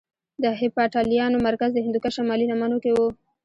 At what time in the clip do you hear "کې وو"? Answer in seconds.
2.83-3.07